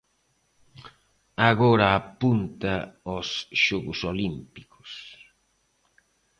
[1.49, 2.73] Agora apunta
[3.09, 3.29] aos
[3.63, 4.89] xogos olímpicos.